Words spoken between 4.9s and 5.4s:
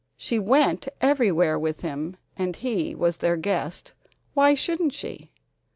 she?